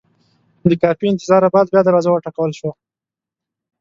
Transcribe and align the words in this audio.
د 0.69 0.71
کافي 0.83 1.05
انتظاره 1.09 1.47
بعد 1.55 1.67
بیا 1.71 1.81
دروازه 1.85 2.09
وټکول 2.11 2.51
شوه. 2.59 2.71